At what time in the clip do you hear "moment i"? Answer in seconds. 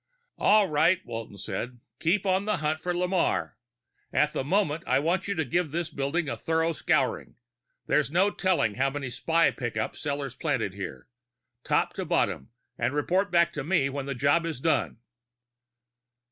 4.43-4.97